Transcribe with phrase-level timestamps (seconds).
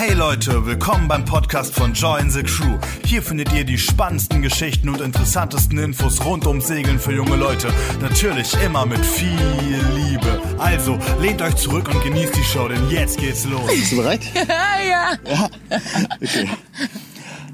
[0.00, 2.78] Hey Leute, willkommen beim Podcast von Join the Crew.
[3.04, 7.66] Hier findet ihr die spannendsten Geschichten und interessantesten Infos rund ums Segeln für junge Leute.
[8.00, 9.28] Natürlich immer mit viel
[9.96, 10.40] Liebe.
[10.56, 13.66] Also lehnt euch zurück und genießt die Show, denn jetzt geht's los.
[13.66, 14.20] Bist du bereit?
[14.88, 15.14] ja.
[15.28, 15.50] Ja.
[16.22, 16.48] Okay.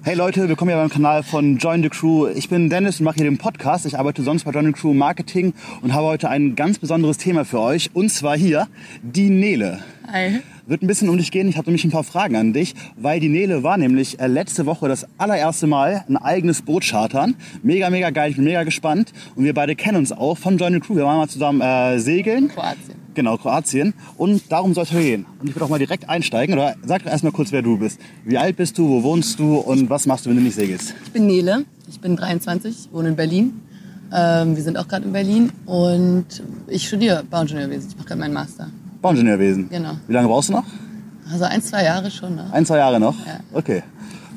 [0.03, 2.27] Hey Leute, willkommen hier beim Kanal von Join the Crew.
[2.29, 3.87] Ich bin Dennis und mache hier den Podcast.
[3.87, 7.47] Ich arbeite sonst bei Join the Crew Marketing und habe heute ein ganz besonderes Thema
[7.47, 7.89] für euch.
[7.95, 8.69] Und zwar hier
[9.03, 9.83] die Nele.
[10.13, 10.43] Hi.
[10.67, 11.47] Wird ein bisschen um dich gehen.
[11.49, 14.65] Ich habe nämlich ein paar Fragen an dich, weil die Nele war nämlich äh, letzte
[14.65, 17.35] Woche das allererste Mal ein eigenes Boot chartern.
[17.63, 18.31] Mega, mega geil.
[18.31, 19.13] Ich bin mega gespannt.
[19.37, 20.97] Und wir beide kennen uns auch von Join the Crew.
[20.97, 22.49] Wir waren mal zusammen äh, segeln.
[22.49, 22.95] Kroatien.
[23.13, 23.93] Genau, Kroatien.
[24.17, 25.27] Und darum soll es heute gehen.
[25.39, 26.55] Und ich würde auch mal direkt einsteigen.
[26.55, 28.01] Oder sag doch erstmal kurz, wer du bist.
[28.25, 30.95] Wie alt bist du, wo wohnst du und was machst du, wenn du nicht segelst?
[31.05, 33.61] Ich bin Nele, ich bin 23, wohne in Berlin.
[34.11, 36.27] Ähm, wir sind auch gerade in Berlin und
[36.69, 37.91] ich studiere Bauingenieurwesen.
[37.91, 38.71] Ich mache gerade meinen Master.
[39.05, 39.69] Bauingenieurwesen.
[39.69, 39.99] Genau.
[40.09, 40.65] Wie lange brauchst du noch?
[41.31, 42.37] Also ein, zwei Jahre schon.
[42.37, 42.47] Ne?
[42.53, 43.15] Ein, zwei Jahre noch?
[43.27, 43.41] Ja.
[43.53, 43.83] Okay.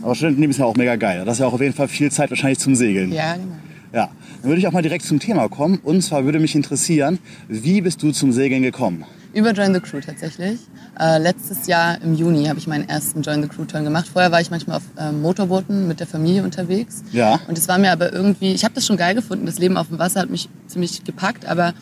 [0.01, 1.23] Aber Studentenleben ist ja auch mega geil.
[1.25, 3.13] Das ist ja auch auf jeden Fall viel Zeit wahrscheinlich zum Segeln.
[3.13, 3.55] Ja, genau.
[3.93, 4.09] Ja.
[4.41, 5.79] Dann würde ich auch mal direkt zum Thema kommen.
[5.83, 9.05] Und zwar würde mich interessieren, wie bist du zum Segeln gekommen?
[9.33, 10.59] Über Join the Crew tatsächlich.
[10.99, 14.09] Äh, letztes Jahr im Juni habe ich meinen ersten Join the Crew Turn gemacht.
[14.11, 17.03] Vorher war ich manchmal auf ähm, Motorbooten mit der Familie unterwegs.
[17.13, 17.39] Ja.
[17.47, 19.45] Und es war mir aber irgendwie, ich habe das schon geil gefunden.
[19.45, 21.73] Das Leben auf dem Wasser hat mich ziemlich gepackt, aber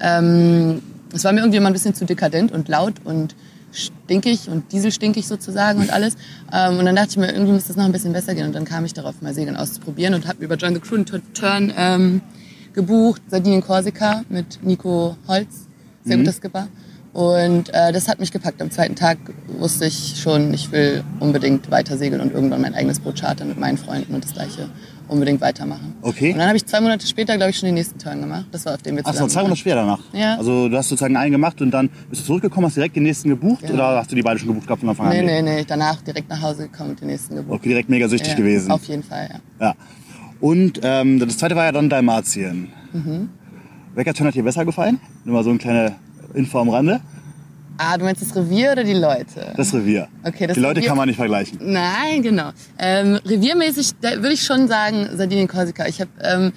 [0.00, 0.80] ähm,
[1.12, 3.34] es war mir irgendwie immer ein bisschen zu dekadent und laut und
[3.72, 6.16] stinkig und dieselstinkig sozusagen und alles.
[6.52, 8.46] Ähm, und dann dachte ich mir, irgendwie muss das noch ein bisschen besser gehen.
[8.46, 11.06] Und dann kam ich darauf, mal Segeln auszuprobieren und habe über Join the Crew einen
[11.34, 12.20] Turn ähm,
[12.72, 15.66] gebucht, Sardinien Korsika mit Nico Holz,
[16.04, 16.68] sehr guter Skipper.
[17.12, 18.62] Und äh, das hat mich gepackt.
[18.62, 19.18] Am zweiten Tag
[19.58, 23.58] wusste ich schon, ich will unbedingt weiter segeln und irgendwann mein eigenes Boot chartern mit
[23.58, 24.68] meinen Freunden und das gleiche
[25.10, 25.94] unbedingt weitermachen.
[26.02, 26.32] Okay.
[26.32, 28.46] Und dann habe ich zwei Monate später, glaube ich, schon den nächsten Turn gemacht.
[28.52, 30.00] Das war auf dem wir Ach so, zwei Monate später danach.
[30.12, 30.36] Ja.
[30.36, 33.28] Also du hast sozusagen einen gemacht und dann bist du zurückgekommen, hast direkt den nächsten
[33.28, 33.74] gebucht Ja.
[33.74, 35.12] oder hast du die beide schon gebucht gehabt von Anfang an?
[35.12, 35.64] Nee, nee, nee.
[35.66, 37.58] Danach direkt nach Hause gekommen und den nächsten gebucht.
[37.58, 38.70] Okay, direkt mega süchtig Ja, gewesen.
[38.70, 39.28] Auf jeden Fall,
[39.60, 39.66] ja.
[39.66, 39.74] Ja.
[40.40, 42.68] Und ähm, das zweite war ja dann Dalmatien.
[42.92, 43.28] Mhm.
[43.94, 45.00] Welcher Turn hat dir besser gefallen?
[45.24, 45.96] Nur mal so eine kleine
[46.34, 47.00] Info am Rande.
[47.82, 49.54] Ah, du meinst das Revier oder die Leute?
[49.56, 50.06] Das Revier.
[50.22, 51.58] Okay, das die Leute Revier- kann man nicht vergleichen.
[51.62, 52.50] Nein, genau.
[52.78, 55.86] Ähm, reviermäßig würde ich schon sagen Sardinien Korsika.
[55.86, 56.52] Ich habe ähm,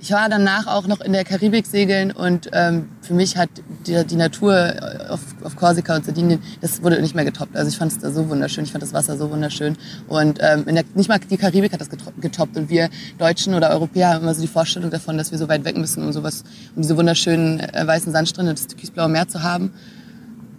[0.00, 3.48] ich war danach auch noch in der Karibik segeln und ähm, für mich hat
[3.86, 4.74] die, die Natur
[5.08, 7.56] auf, auf Korsika und Sardinien, das wurde nicht mehr getoppt.
[7.56, 9.76] Also ich fand es da so wunderschön, ich fand das Wasser so wunderschön
[10.08, 14.08] und ähm, der, nicht mal die Karibik hat das getoppt und wir Deutschen oder Europäer
[14.10, 16.42] haben immer so die Vorstellung davon, dass wir so weit weg müssen, um sowas,
[16.76, 19.72] um diese wunderschönen äh, weißen Sandstrände, das türkisblaue Meer zu haben.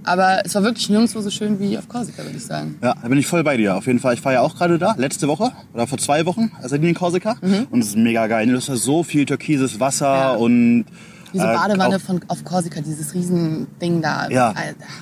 [0.05, 2.75] Aber es war wirklich nirgendwo so schön wie auf Korsika, würde ich sagen.
[2.83, 3.75] Ja, da bin ich voll bei dir.
[3.75, 4.13] Auf jeden Fall.
[4.13, 7.35] Ich war ja auch gerade da, letzte Woche oder vor zwei Wochen, Sardinien Korsika.
[7.71, 8.51] Und es ist mega geil.
[8.53, 10.21] Das ist so viel türkises Wasser Mhm.
[10.21, 10.31] Ja.
[10.35, 10.85] und
[11.33, 14.29] Diese äh, Badewanne auch- von, auf Korsika, dieses riesen Ding da.
[14.29, 14.53] Ja,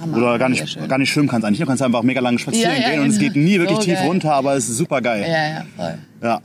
[0.01, 0.17] Hammer.
[0.33, 1.59] du gar nicht, gar nicht schwimmen kannst eigentlich.
[1.59, 3.33] Du kannst einfach mega lang spazieren Ja, ja, gehen und es genau.
[3.33, 4.07] geht nie wirklich So tief geil.
[4.07, 5.25] runter, aber es ist super geil.
[5.27, 5.97] Ja, ja, voll.
[6.23, 6.41] Ja.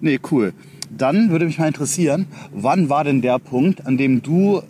[0.00, 0.52] Nee, cool.
[0.96, 4.62] Dann würde mich mal interessieren, wann war denn der Punkt, an dem du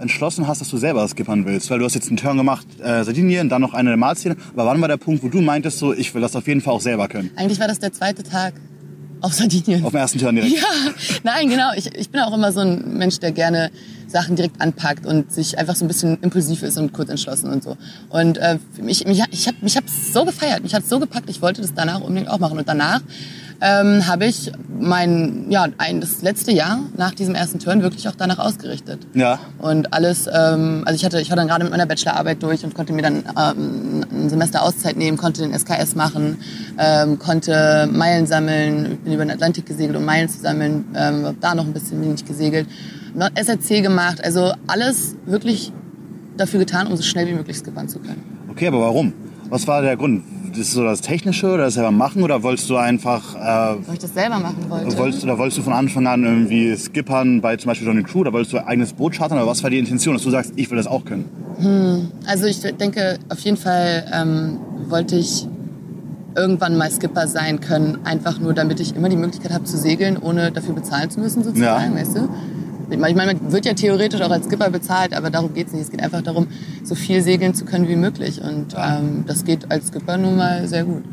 [0.00, 1.70] entschlossen hast, dass du selber skippern willst?
[1.70, 4.36] Weil du hast jetzt einen Turn gemacht, äh, Sardinien, dann noch eine Dalmatien.
[4.54, 6.74] Aber wann war der Punkt, wo du meintest, so, ich will das auf jeden Fall
[6.74, 7.30] auch selber können?
[7.36, 8.54] Eigentlich war das der zweite Tag
[9.20, 9.84] auf Sardinien.
[9.84, 10.56] Auf dem ersten Turn direkt.
[10.60, 11.70] Ja, nein, genau.
[11.76, 13.70] Ich, ich bin auch immer so ein Mensch, der gerne
[14.06, 17.62] Sachen direkt anpackt und sich einfach so ein bisschen impulsiv ist und kurz entschlossen und
[17.62, 17.76] so.
[18.08, 21.40] Und äh, mich, mich, ich habe mich hab's so gefeiert, mich hat's so gepackt, ich
[21.42, 22.58] wollte das danach unbedingt auch machen.
[22.58, 23.00] Und danach
[23.60, 28.14] ähm, habe ich mein, ja, ein, das letzte Jahr nach diesem ersten Turn wirklich auch
[28.16, 29.06] danach ausgerichtet.
[29.14, 29.38] Ja.
[29.58, 32.74] Und alles, ähm, also ich hatte, ich war dann gerade mit meiner Bachelorarbeit durch und
[32.74, 36.38] konnte mir dann ähm, ein Semester Auszeit nehmen, konnte den SKS machen,
[36.78, 41.40] ähm, konnte Meilen sammeln, bin über den Atlantik gesegelt, um Meilen zu sammeln, ähm, hab
[41.40, 42.66] da noch ein bisschen wenig gesegelt,
[43.14, 45.72] noch SRC gemacht, also alles wirklich
[46.36, 48.22] dafür getan, um so schnell wie möglich skippern zu können.
[48.50, 49.12] Okay, aber warum?
[49.50, 50.22] Was war der Grund?
[50.50, 53.38] Das ist so das Technische oder das selber machen oder wolltest du einfach, äh,
[53.86, 54.98] Weil ich das selber machen wollte.
[54.98, 58.32] wolltest, oder wolltest du von Anfang an irgendwie skippern bei zum Beispiel Johnny Crew oder
[58.32, 60.68] wolltest du ein eigenes Boot chartern oder was war die Intention, dass du sagst, ich
[60.70, 62.10] will das auch können?
[62.26, 65.46] Also ich denke, auf jeden Fall ähm, wollte ich
[66.36, 70.16] irgendwann mal Skipper sein können, einfach nur damit ich immer die Möglichkeit habe zu segeln,
[70.16, 72.00] ohne dafür bezahlen zu müssen sozusagen, Ja.
[72.00, 72.28] weißt du?
[72.90, 75.82] Ich meine, man wird ja theoretisch auch als Skipper bezahlt, aber darum geht's nicht.
[75.82, 76.48] Es geht einfach darum,
[76.82, 78.40] so viel segeln zu können wie möglich.
[78.40, 81.04] Und ähm, das geht als Skipper nun mal sehr gut.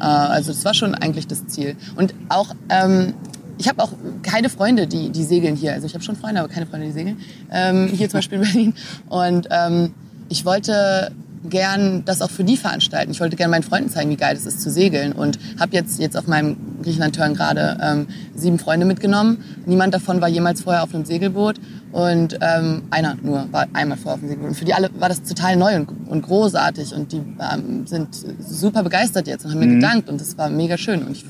[0.00, 1.76] Äh, also das war schon eigentlich das Ziel.
[1.96, 3.14] Und auch, ähm,
[3.58, 3.92] ich habe auch
[4.22, 5.72] keine Freunde, die, die segeln hier.
[5.72, 7.18] Also ich habe schon Freunde, aber keine Freunde, die segeln.
[7.50, 8.74] Ähm, hier zum Beispiel in Berlin.
[9.08, 9.94] Und ähm,
[10.28, 11.12] ich wollte
[11.48, 13.10] gern das auch für die veranstalten.
[13.12, 15.98] Ich wollte gerne meinen Freunden zeigen, wie geil es ist zu segeln und habe jetzt
[16.00, 19.44] jetzt auf meinem Griechenland-Turn gerade ähm, sieben Freunde mitgenommen.
[19.66, 21.56] Niemand davon war jemals vorher auf einem Segelboot
[21.92, 24.48] und ähm, einer nur war einmal vorher auf dem Segelboot.
[24.50, 27.20] Und für die alle war das total neu und, und großartig und die
[27.52, 28.08] ähm, sind
[28.40, 29.80] super begeistert jetzt und haben mir Mhm.
[29.80, 31.24] gedankt und das war mega schön und ich,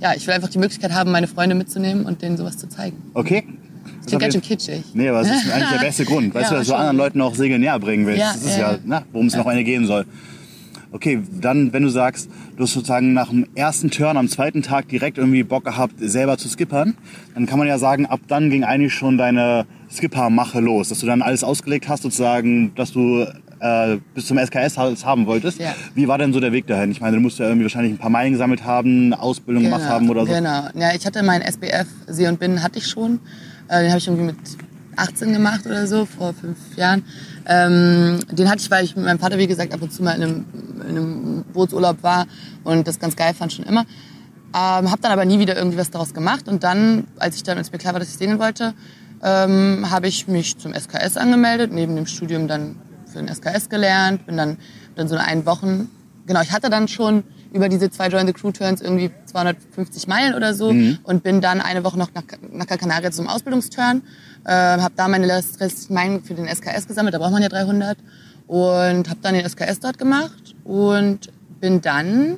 [0.00, 2.96] ja, ich will einfach die Möglichkeit haben, meine Freunde mitzunehmen und denen sowas zu zeigen.
[3.14, 3.44] Okay.
[4.04, 4.84] Ich bin ganz schön kitschig.
[4.94, 6.34] Nee, aber das ist eigentlich der beste Grund.
[6.34, 8.20] Weißt Ja, du, dass du anderen Leuten auch Segeln näher bringen willst.
[8.20, 10.04] Ja, das ist ja, ja, na, worum es noch eine gehen soll.
[10.92, 14.88] Okay, dann, wenn du sagst, du hast sozusagen nach dem ersten Turn am zweiten Tag
[14.88, 16.94] direkt irgendwie Bock gehabt, selber zu skippern,
[17.34, 20.90] dann kann man ja sagen, ab dann ging eigentlich schon deine Skipper-Mache los.
[20.90, 23.26] Dass du dann alles ausgelegt hast, sozusagen, dass du
[23.58, 25.58] äh, bis zum SKS haben wolltest.
[25.58, 25.74] Ja.
[25.96, 26.92] Wie war denn so der Weg dahin?
[26.92, 30.08] Ich meine, du musst ja irgendwie wahrscheinlich ein paar Meilen gesammelt haben, Ausbildung gemacht haben
[30.10, 30.32] oder so.
[30.32, 30.68] Genau.
[30.74, 33.18] Ja, ich hatte meinen SBF See und Binnen hatte ich schon.
[33.68, 34.36] Äh, den habe ich irgendwie mit
[34.96, 37.04] 18 gemacht oder so, vor fünf Jahren.
[37.46, 40.14] Ähm, den hatte ich, weil ich mit meinem Vater, wie gesagt, ab und zu mal
[40.16, 40.44] in einem,
[40.82, 42.26] in einem Bootsurlaub war
[42.64, 43.84] und das ganz geil fand schon immer.
[44.54, 46.48] Ähm, habe dann aber nie wieder irgendwie was daraus gemacht.
[46.48, 48.74] Und dann, als ich dann, als mir klar war, dass ich segeln wollte,
[49.22, 52.76] ähm, habe ich mich zum SKS angemeldet, neben dem Studium dann
[53.06, 54.58] für den SKS gelernt, bin dann,
[54.96, 55.90] dann so ein Wochen,
[56.26, 57.24] genau, ich hatte dann schon
[57.54, 60.68] über diese zwei Join the Crew Turns irgendwie 250 Meilen oder so
[61.04, 64.02] und bin dann eine Woche noch nach, nach Canaria zum Ausbildungsturn,
[64.44, 67.48] äh, habe da meine rest- restlichen Meilen für den SKS gesammelt, da braucht man ja
[67.48, 67.96] 300
[68.48, 71.30] und habe dann den SKS dort gemacht und
[71.60, 72.36] bin dann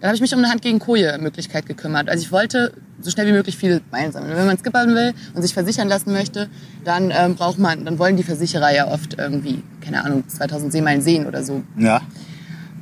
[0.00, 2.08] dann habe ich mich um eine Hand gegen Koje Möglichkeit gekümmert.
[2.08, 4.36] Also ich wollte so schnell wie möglich viele Meilen sammeln.
[4.36, 6.48] Wenn man skippern will und sich versichern lassen möchte,
[6.84, 11.02] dann ähm, braucht man, dann wollen die Versicherer ja oft irgendwie, keine Ahnung, 2000 Seemeilen
[11.02, 11.62] sehen oder so.
[11.76, 12.00] Ja.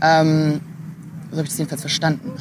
[0.03, 0.61] Ähm,
[1.31, 2.33] so habe ich das jedenfalls verstanden.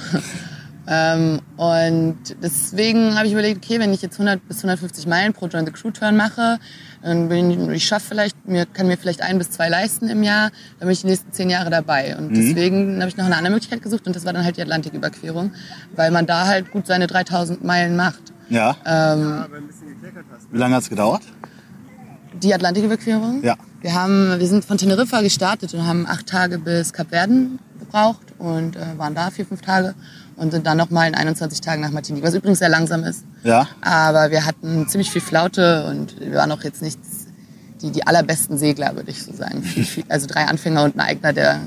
[0.88, 5.48] ähm, und deswegen habe ich überlegt, okay, wenn ich jetzt 100 bis 150 Meilen pro
[5.48, 6.60] Join the Crew Turn mache,
[7.02, 10.24] dann bin ich, ich schaffe vielleicht, mir, kann mir vielleicht ein bis zwei leisten im
[10.24, 12.18] Jahr, dann bin ich die nächsten zehn Jahre dabei.
[12.18, 14.62] Und deswegen habe ich noch eine andere Möglichkeit gesucht und das war dann halt die
[14.62, 15.52] Atlantiküberquerung,
[15.96, 18.34] weil man da halt gut seine 3000 Meilen macht.
[18.50, 18.76] Ja.
[18.86, 19.46] Ähm,
[20.52, 21.24] Wie lange hat es gedauert?
[22.42, 23.44] die Atlantiküberquerung.
[23.44, 23.56] Ja.
[23.82, 27.60] Wir, haben, wir sind von Teneriffa gestartet und haben acht Tage bis Kapverden
[27.96, 29.96] gebraucht und äh, waren da vier, fünf Tage
[30.36, 33.24] und sind dann nochmal in 21 Tagen nach Martinique, was übrigens sehr langsam ist.
[33.44, 33.68] Ja.
[33.82, 37.00] Aber wir hatten ziemlich viel Flaute und wir waren auch jetzt nicht
[37.82, 39.64] die, die allerbesten Segler, würde ich so sagen.
[40.10, 41.62] Also drei Anfänger und ein Eigner, der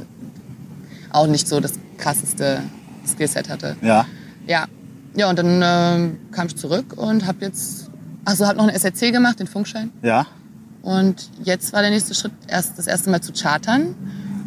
[1.10, 2.60] auch nicht so das krasseste
[3.06, 3.76] Skillset hatte.
[3.80, 4.06] Ja.
[4.46, 4.66] Ja,
[5.16, 7.90] ja und dann ähm, kam ich zurück und habe jetzt,
[8.24, 9.90] also habe noch einen SRC gemacht, den Funkschein.
[10.02, 10.26] Ja.
[10.82, 13.94] Und jetzt war der nächste Schritt, erst das erste Mal zu chartern.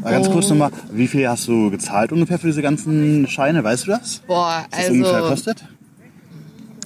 [0.02, 3.64] Aber Ganz kurz Und- nochmal, wie viel hast du gezahlt ungefähr für diese ganzen Scheine?
[3.64, 4.22] Weißt du das?
[4.28, 5.64] Boah, Was das ungefähr also kostet?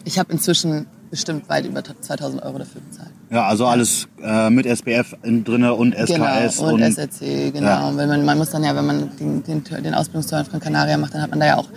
[0.03, 3.09] ich habe inzwischen bestimmt weit über 2000 Euro dafür bezahlt.
[3.31, 7.67] Ja, also alles äh, mit SPF in drinne und SKS Genau, und, SRC, genau.
[7.67, 7.87] Ja.
[7.87, 10.97] Und Wenn man, man muss dann ja, wenn man den, den, den Ausbildungsturn von Canaria
[10.97, 11.69] macht, dann hat man da ja auch,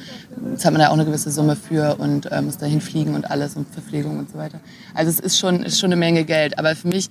[0.57, 3.55] zahlt man da auch eine gewisse Summe für und äh, muss da hinfliegen und alles
[3.57, 4.61] und Verpflegung und so weiter.
[4.95, 6.59] Also es ist schon, ist schon eine Menge Geld.
[6.59, 7.09] Aber für mich,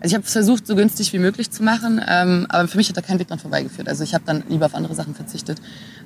[0.00, 2.88] also ich habe es versucht, so günstig wie möglich zu machen, ähm, aber für mich
[2.88, 3.88] hat da kein Weg dran vorbeigeführt.
[3.88, 5.60] Also ich habe dann lieber auf andere Sachen verzichtet,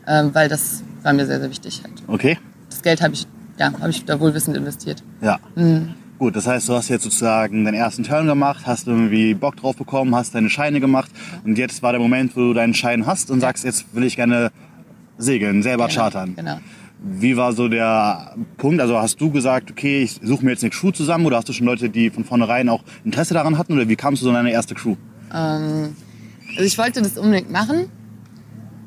[0.07, 1.81] ähm, weil das war mir sehr, sehr wichtig.
[1.85, 2.03] Halt.
[2.09, 2.39] Okay.
[2.71, 3.27] Das Geld habe ich,
[3.59, 5.03] ja, habe ich da wohlwissend investiert.
[5.21, 5.39] Ja.
[5.55, 5.95] Mhm.
[6.19, 9.77] Gut, das heißt, du hast jetzt sozusagen deinen ersten Turn gemacht, hast irgendwie Bock drauf
[9.77, 11.11] bekommen, hast deine Scheine gemacht
[11.45, 14.17] und jetzt war der Moment, wo du deinen Schein hast und sagst, jetzt will ich
[14.17, 14.51] gerne
[15.19, 16.35] segeln, selber chartern.
[16.37, 16.59] Genau.
[17.07, 18.81] Wie war so der Punkt?
[18.81, 21.53] Also hast du gesagt, okay, ich suche mir jetzt eine Crew zusammen oder hast du
[21.53, 24.37] schon Leute, die von vornherein auch Interesse daran hatten oder wie kamst du so in
[24.37, 24.97] deine erste Crew?
[25.33, 25.95] Ähm,
[26.51, 27.91] also ich wollte das unbedingt machen.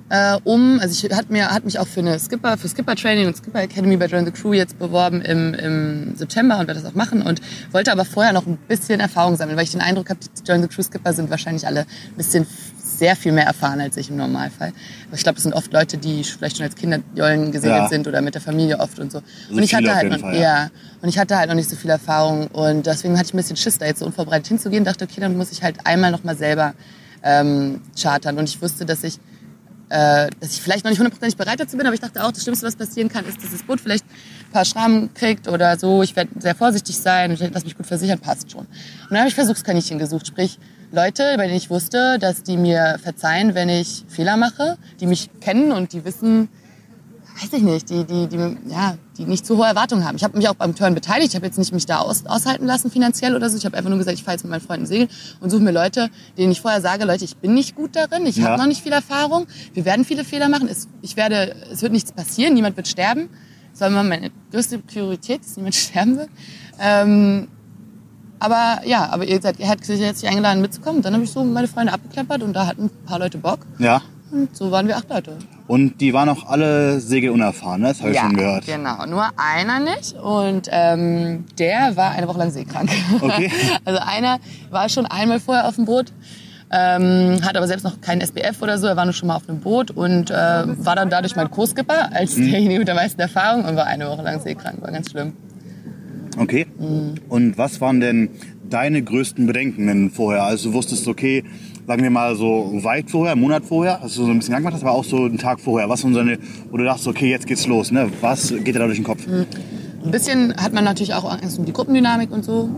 [0.09, 3.27] Äh, um, also ich hat mir hat mich auch für eine Skipper, für Skipper Training
[3.27, 6.89] und Skipper Academy bei Join the Crew jetzt beworben im, im September und werde das
[6.89, 7.41] auch machen und
[7.73, 10.61] wollte aber vorher noch ein bisschen Erfahrung sammeln, weil ich den Eindruck habe, die Join
[10.61, 12.47] the Crew Skipper sind wahrscheinlich alle ein bisschen
[12.79, 14.71] sehr viel mehr erfahren als ich im Normalfall.
[15.07, 17.89] Aber ich glaube, das sind oft Leute, die vielleicht schon als Kinder Jollen gesegelt Ja.
[17.89, 19.17] sind oder mit der Familie oft und so.
[19.17, 20.41] Also und ich hatte halt noch, Fall, ja.
[20.41, 20.69] ja,
[21.01, 23.57] und ich hatte halt noch nicht so viel Erfahrung und deswegen hatte ich ein bisschen
[23.57, 24.85] Schiss, da jetzt so unvorbereitet hinzugehen.
[24.85, 26.73] Dachte, okay, dann muss ich halt einmal noch mal selber
[27.23, 28.37] ähm, chartern.
[28.37, 29.19] Und ich wusste, dass ich,
[29.89, 32.43] äh, dass ich vielleicht noch nicht hundertprozentig bereit dazu bin, aber ich dachte auch, das
[32.43, 36.03] Schlimmste, was passieren kann, ist, dass das Boot vielleicht ein paar Schrammen kriegt oder so.
[36.03, 38.61] Ich werde sehr vorsichtig sein, ich lasse mich gut versichern, passt schon.
[38.61, 38.69] Und
[39.09, 40.59] dann habe ich Versuchskaninchen gesucht, sprich
[40.91, 45.29] Leute, bei denen ich wusste, dass die mir verzeihen, wenn ich Fehler mache, die mich
[45.41, 46.49] kennen und die wissen,
[47.41, 50.15] weiß ich nicht, die, die, die, ja, die nicht zu hohe Erwartungen haben.
[50.15, 51.29] Ich habe mich auch beim Turn beteiligt.
[51.29, 53.57] Ich habe jetzt nicht mich da aus, aushalten lassen finanziell oder so.
[53.57, 55.71] Ich habe einfach nur gesagt, ich fahre jetzt mit meinen Freunden segeln und suche mir
[55.71, 58.45] Leute, denen ich vorher sage, Leute, ich bin nicht gut darin, ich Ja.
[58.49, 61.91] habe noch nicht viel Erfahrung, wir werden viele Fehler machen, es, ich werde, es wird
[61.91, 63.29] nichts passieren, niemand wird sterben.
[63.71, 66.29] Das war immer meine größte Priorität, dass niemand sterben wird.
[66.79, 67.47] Ähm,
[68.39, 71.01] Aber ja, aber ihr seid, ihr hättet sich jetzt eingeladen mitzukommen.
[71.01, 73.59] Dann habe ich so meine Freunde abgeklappert und da hatten ein paar Leute Bock.
[73.79, 74.01] Ja.
[74.29, 75.37] Und so waren wir acht Leute.
[75.67, 77.87] Und die waren auch alle segelunerfahren, ne?
[77.89, 78.65] das habe ich schon gehört.
[78.65, 79.05] genau.
[79.05, 80.13] Nur einer nicht.
[80.15, 82.89] Und ähm, der war eine Woche lang seekrank.
[83.21, 83.49] Okay.
[83.85, 86.11] Also einer war schon einmal vorher auf dem Boot,
[86.71, 88.87] ähm, hat aber selbst noch keinen SBF oder so.
[88.87, 92.11] Er war nur schon mal auf einem Boot und äh, war dann dadurch mein Co-Skipper
[92.13, 92.51] als Mhm.
[92.51, 94.81] derjenige mit der meisten Erfahrung und war eine Woche lang seekrank.
[94.81, 95.33] War ganz schlimm.
[96.37, 96.67] Okay.
[96.77, 97.15] Mhm.
[97.29, 98.29] Und was waren denn
[98.69, 100.43] deine größten Bedenken denn vorher?
[100.43, 101.45] Also du wusstest, okay,
[101.87, 104.75] sagen wir mal so weit vorher, einen Monat vorher, hast du so ein bisschen gemacht,
[104.75, 105.87] aber auch so einen Tag vorher.
[105.87, 106.37] Was waren so eine,
[106.69, 108.11] wo du dachtest, okay, jetzt geht's los, ne?
[108.19, 109.25] Was geht dir da durch den Kopf?
[109.25, 109.45] Mhm.
[110.03, 112.69] Ein bisschen hat man natürlich auch Angst um die Gruppendynamik und so.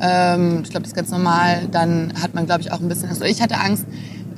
[0.00, 1.68] Ähm, ich glaube, das ist ganz normal.
[1.70, 3.22] Dann hat man, glaube ich, auch ein bisschen Angst.
[3.24, 3.84] Ich hatte Angst.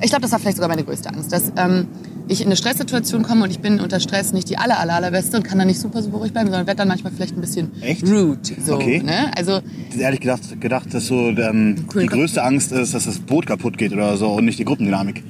[0.01, 1.87] Ich glaube, das war vielleicht sogar meine größte Angst, dass ähm,
[2.29, 5.37] ich in eine Stresssituation komme und ich bin unter Stress nicht die aller, aller, allerbeste
[5.37, 7.71] und kann dann nicht super, super ruhig bleiben, sondern werde dann manchmal vielleicht ein bisschen
[7.81, 8.03] Echt?
[8.03, 8.37] rude.
[8.63, 9.01] So, Okay.
[9.03, 9.31] ne?
[9.35, 9.59] Also,
[9.97, 13.77] ehrlich gedacht, gedacht dass so ähm, Coolen die größte Angst ist, dass das Boot kaputt
[13.77, 15.23] geht oder so und nicht die Gruppendynamik.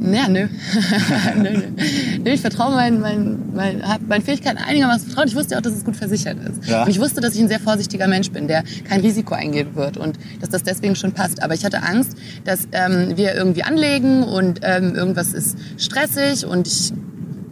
[0.00, 0.46] Ja, nö.
[1.36, 1.60] nö, nö.
[2.24, 2.30] nö.
[2.30, 5.26] Ich vertraue meinen, meinen, meinen, hab meinen Fähigkeiten einigermaßen vertraut.
[5.28, 6.68] Ich wusste auch, dass es gut versichert ist.
[6.68, 6.82] Ja.
[6.84, 9.96] Und ich wusste, dass ich ein sehr vorsichtiger Mensch bin, der kein Risiko eingehen wird
[9.96, 11.42] und dass das deswegen schon passt.
[11.42, 16.66] Aber ich hatte Angst, dass ähm, wir irgendwie anlegen und ähm, irgendwas ist stressig und
[16.66, 16.92] ich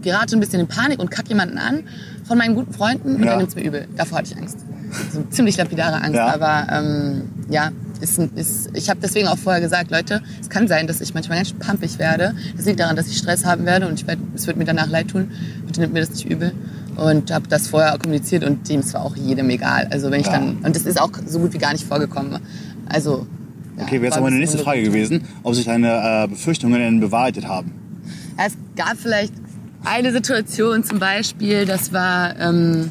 [0.03, 1.81] gerate ein bisschen in Panik und kacke jemanden an
[2.25, 3.31] von meinen guten Freunden und Ja.
[3.31, 3.89] dann nimmt's mir übel.
[3.97, 4.59] Davor hatte ich Angst.
[5.13, 6.33] So ziemlich lapidare Angst, Ja.
[6.33, 10.87] aber ähm, ja, ist, ist, ich habe deswegen auch vorher gesagt, Leute, es kann sein,
[10.87, 12.35] dass ich manchmal ganz pampig werde.
[12.57, 14.89] Das liegt daran, dass ich Stress haben werde und ich werd, es wird mir danach
[14.89, 15.31] leid tun.
[15.67, 16.53] Bitte nimmt mir das nicht übel.
[16.97, 19.87] Und habe das vorher kommuniziert und dem war auch jedem egal.
[19.91, 20.33] Also wenn ich Ja.
[20.33, 22.41] dann und das ist auch so gut wie gar nicht vorgekommen.
[22.89, 23.27] Also
[23.77, 26.81] ja, Okay, wäre jetzt aber ein meine nächste Frage gewesen, ob sich deine äh, Befürchtungen
[26.81, 27.73] denn bewahrheitet haben.
[28.37, 29.33] Ja, Es gab vielleicht
[29.85, 32.91] eine Situation zum Beispiel, das war, ähm,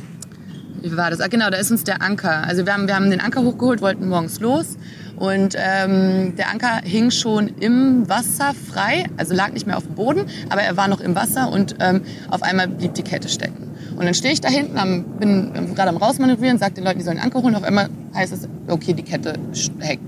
[0.92, 1.20] wie war das?
[1.22, 2.44] Ah, genau, da ist uns der Anker.
[2.48, 4.78] Also wir haben, wir haben den Anker hochgeholt, wollten morgens los
[5.18, 9.96] und ähm, der Anker hing schon im Wasser frei, also lag nicht mehr auf dem
[9.96, 13.64] Boden, aber er war noch im Wasser und ähm, auf einmal blieb die Kette stecken.
[13.98, 17.04] Und dann stehe ich da hinten, am, bin gerade am rausmanövrieren, sage den Leuten, die
[17.04, 17.56] sollen den Anker holen.
[17.56, 19.34] Auf einmal heißt es, okay, die Kette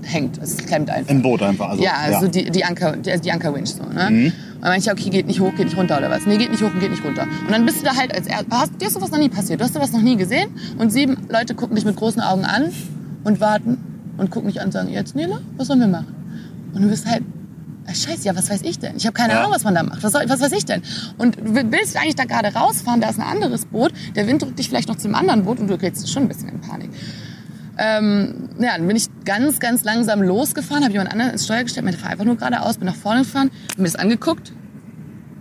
[0.02, 1.10] hängt, es klemmt einfach.
[1.10, 1.70] Im Boot einfach.
[1.70, 4.06] Also, Ja, also die, die Anker, die, also die Ankerwinch so, ne?
[4.06, 6.26] Und dann meinte ich, okay, geht nicht hoch, geht nicht runter oder was?
[6.26, 7.22] Nee, geht nicht hoch und geht nicht runter.
[7.46, 9.60] Und dann bist du da halt als er hast, dir ist sowas noch nie passiert,
[9.60, 12.70] du hast sowas noch nie gesehen und sieben Leute gucken dich mit großen Augen an
[13.24, 13.78] und warten
[14.18, 16.14] und gucken dich an und sagen, jetzt Nele, was sollen wir machen?
[16.74, 17.22] Und du bist halt,
[17.86, 18.96] ah, scheiße, ja, was weiß ich denn?
[18.96, 19.40] Ich habe keine Ja.
[19.40, 20.02] Ahnung, was man da macht.
[20.02, 20.82] Was, soll, was weiß ich denn?
[21.18, 24.58] Und du willst eigentlich da gerade rausfahren, da ist ein anderes Boot, der Wind drückt
[24.58, 26.90] dich vielleicht noch zum anderen Boot und du gerätst schon ein bisschen in Panik.
[27.82, 31.84] Ähm, ja, dann bin ich ganz, ganz langsam losgefahren, habe jemand anderen ins Steuer gestellt,
[31.84, 34.52] meinte, fahr einfach nur geradeaus, bin nach vorne gefahren, hab mir das angeguckt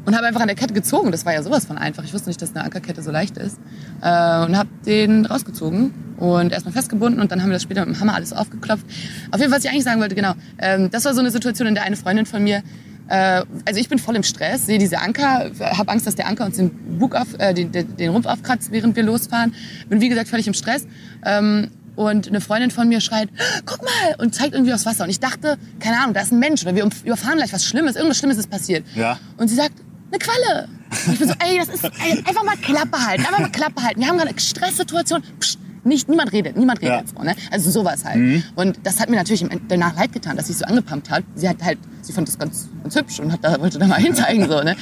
[0.06, 1.12] und habe einfach an der Kette gezogen.
[1.12, 2.06] Das war ja sowas von einfach.
[2.06, 3.58] Ich wusste nicht, dass eine Ankerkette so leicht ist.
[4.02, 7.96] Äh, und habe den rausgezogen und erstmal festgebunden und dann haben wir das später mit
[7.96, 8.86] dem Hammer alles aufgeklopft.
[9.32, 11.68] Auf jeden Fall, was ich eigentlich sagen wollte, genau, ähm, das war so eine Situation,
[11.68, 12.64] in der eine Freundin von mir
[13.10, 16.46] äh, also ich bin voll im Stress, sehe diese Anker, habe Angst, dass der Anker
[16.46, 16.70] uns den,
[17.00, 19.54] Bug auf, äh, den, den Rumpf aufkratzt, während wir losfahren.
[19.90, 20.86] Bin wie gesagt völlig im Stress.
[21.26, 23.28] Ähm, und eine Freundin von mir schreit,
[23.66, 25.04] guck mal, und zeigt irgendwie aufs Wasser.
[25.04, 27.98] Und ich dachte, keine Ahnung, da ist ein Mensch oder wir überfahren gleich was Schlimmes,
[27.98, 28.86] irgendwas Schlimmes ist passiert.
[28.96, 29.20] Ja.
[29.36, 29.74] Und sie sagt,
[30.10, 30.70] eine Qualle.
[31.08, 33.84] Und ich bin so, ey, das ist ey, einfach mal Klappe halten, einfach mal Klappe
[33.84, 34.00] halten.
[34.00, 35.22] Wir haben gerade eine Stresssituation.
[35.40, 37.02] Psst, nicht, niemand redet, niemand redet Ja.
[37.02, 37.18] Mhm.
[37.18, 37.36] so, ne?
[37.52, 38.44] Also sowas halt.
[38.56, 41.24] Und das hat mir natürlich danach leid getan, dass sie so angepumpt hat.
[41.36, 43.96] Sie hat halt, sie fand das ganz, ganz hübsch und hat da, wollte da mal
[44.02, 44.76] hinzeigen, so, ne?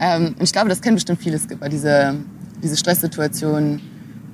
[0.00, 2.14] Ähm, und ich glaube, das kennen bestimmt viele Skipper, diese,
[2.62, 3.80] diese Stresssituation.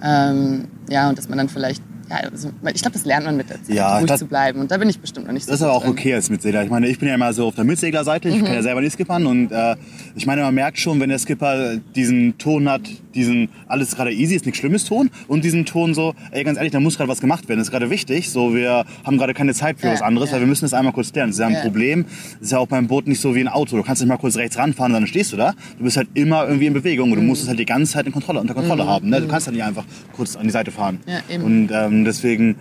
[0.02, 1.82] Ähm, ja, und dass man dann vielleicht,
[2.16, 4.60] also, ich glaube, das lernt man mit der Zeit, Ja, ruhig das- zu bleiben.
[4.60, 5.92] Und da bin ich bestimmt noch nicht so Das ist aber auch drin.
[5.92, 6.62] okay als Mitsegler.
[6.64, 8.28] Ich meine, ich bin ja immer so auf der Mitseglerseite.
[8.28, 9.26] Ich kann ja selber nicht skippern.
[9.26, 9.76] Und äh,
[10.14, 12.82] ich meine, man merkt schon, wenn der Skipper diesen Ton hat,
[13.14, 15.10] diesen alles gerade easy, ist nichts Schlimmes Ton.
[15.28, 17.58] Und diesen Ton so, ey, ganz ehrlich, da muss gerade was gemacht werden.
[17.60, 18.30] Das ist gerade wichtig.
[18.30, 20.34] So, wir haben gerade keine Zeit für Ja, was anderes, ja.
[20.34, 21.28] weil wir müssen das einmal kurz klären.
[21.30, 21.60] Das ist ja ein Ja.
[21.62, 22.04] Problem.
[22.34, 23.76] Das ist ja auch beim Boot nicht so wie ein Auto.
[23.76, 25.54] Du kannst nicht mal kurz rechts ranfahren dann stehst du da.
[25.78, 28.06] Du bist halt immer irgendwie in Bewegung und du musst es halt die ganze Zeit
[28.06, 29.08] in Kontrolle, unter Kontrolle haben.
[29.08, 29.20] Ne?
[29.20, 31.00] Du kannst halt nicht einfach kurz an die Seite fahren.
[31.06, 31.44] Ja, eben.
[31.44, 32.56] Und ähm, deswegen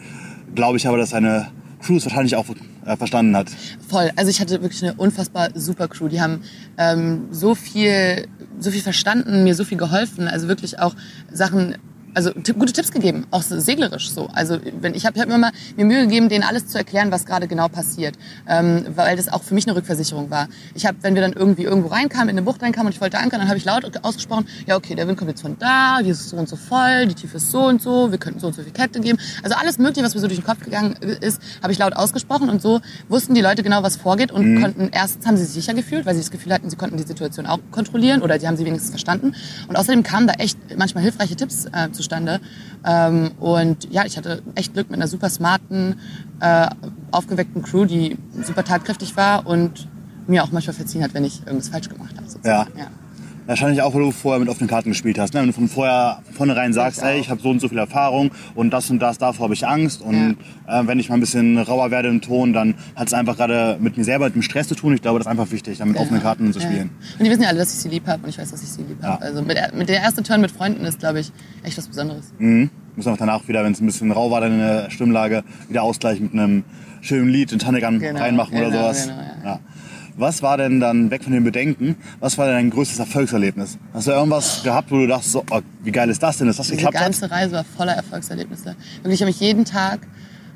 [0.55, 1.48] glaube ich aber, dass seine
[1.81, 2.45] Crew es wahrscheinlich auch
[2.86, 3.48] äh, verstanden hat.
[3.89, 4.10] Voll.
[4.15, 6.07] Also ich hatte wirklich eine unfassbar super Crew.
[6.07, 6.41] Die haben
[6.77, 8.27] ähm, so viel,
[8.63, 10.27] so viel verstanden, mir so viel geholfen.
[10.27, 10.96] Also wirklich auch
[11.32, 11.75] Sachen,
[12.13, 14.27] also gute Tipps gegeben, auch seglerisch so.
[14.34, 17.25] Also wenn ich habe hab mir immer mir Mühe gegeben, denen alles zu erklären, was
[17.25, 18.15] gerade genau passiert,
[18.48, 20.48] ähm, weil das auch für mich eine Rückversicherung war.
[20.75, 23.17] Ich habe, wenn wir dann irgendwie irgendwo reinkamen, in eine Bucht reinkamen und ich wollte
[23.17, 26.10] ankern, dann habe ich laut ausgesprochen, ja okay, der Wind kommt jetzt von da, die
[26.12, 28.53] ist so und so voll, die Tiefe ist so und so, wir könnten so und
[28.53, 29.17] so viel Kette geben.
[29.41, 32.50] Also alles Mögliche, was mir so durch den Kopf gegangen ist, habe ich laut ausgesprochen
[32.50, 35.74] und so wussten die Leute genau, was vorgeht und konnten erstens haben sie sich sicher
[35.74, 38.58] gefühlt, weil sie das Gefühl hatten, sie konnten die Situation auch kontrollieren oder die haben
[38.58, 39.36] sie wenigstens verstanden.
[39.67, 42.39] Und außerdem kamen da echt manchmal hilfreiche Tipps äh, zustande zustande.
[42.86, 46.00] Ähm, und ja, ich hatte echt Glück mit einer super smarten,
[46.39, 46.67] äh,
[47.12, 49.88] aufgeweckten Crew, die super tatkräftig war und
[50.27, 52.29] mir auch manchmal verziehen hat, wenn ich irgendwas falsch gemacht habe.
[52.29, 52.77] sozusagen.
[52.77, 52.88] Ja.
[53.45, 55.33] Wahrscheinlich auch, weil du vorher mit offenen Karten gespielt hast.
[55.33, 55.41] Ne?
[55.41, 57.07] Wenn du von vorher vornherein sagst, Ich auch.
[57.09, 59.67] ey, ich habe so und so viel Erfahrung und das und das, davor habe ich
[59.67, 60.01] Angst.
[60.01, 63.35] Und äh, wenn ich mal ein bisschen rauer werde im Ton, dann hat es einfach
[63.35, 64.93] gerade mit mir selber, mit dem Stress zu tun.
[64.93, 66.65] Ich glaube, das ist einfach wichtig, mit offenen Karten zu Ja.
[66.67, 66.89] spielen.
[67.19, 68.69] Und die wissen ja alle, dass ich sie lieb habe und ich weiß, dass ich
[68.69, 69.21] sie lieb habe.
[69.21, 69.27] Ja.
[69.29, 71.31] Also mit, der- mit der erste Turn mit Freunden ist, glaube ich,
[71.63, 72.31] echt was Besonderes.
[72.39, 72.69] Mhm.
[72.95, 75.83] Muss auch danach wieder, wenn es ein bisschen rau war, dann in der Stimmlage, wieder
[75.83, 76.63] ausgleichen mit einem
[77.01, 79.07] schönen Lied, in Tannegan Genau, reinmachen oder genau, sowas.
[79.07, 79.50] genau, ja.
[79.50, 79.59] ja.
[80.15, 83.77] Was war denn dann, weg von den Bedenken, was war denn dein größtes Erfolgserlebnis?
[83.93, 86.58] Hast du irgendwas gehabt, wo du dachtest, so, oh, wie geil ist das denn, dass
[86.58, 87.03] das Diese geklappt hat?
[87.03, 88.75] ganze Reise war voller Erfolgserlebnisse.
[89.01, 90.01] Wirklich habe ich jeden Tag,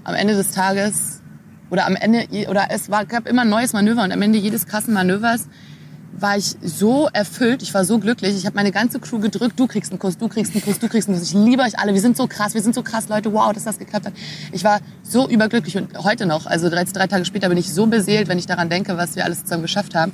[0.03, 1.21] am Ende des Tages
[1.69, 4.67] oder am Ende oder es war, gab immer ein neues Manöver und am Ende jedes
[4.67, 5.47] krassen Manövers
[6.19, 8.35] war ich so erfüllt, ich war so glücklich.
[8.35, 9.59] Ich habe meine ganze Crew gedrückt.
[9.59, 11.29] Du kriegst einen Kuss, du kriegst einen Kuss, du kriegst einen Kuss.
[11.29, 11.93] Ich liebe euch alle.
[11.93, 13.31] Wir sind so krass, wir sind so krass, Leute.
[13.33, 14.13] Wow, dass das geklappt hat.
[14.51, 17.85] Ich war so überglücklich und heute noch, also drei, drei Tage später, bin ich so
[17.85, 20.13] beseelt, wenn ich daran denke, was wir alles zusammen geschafft haben.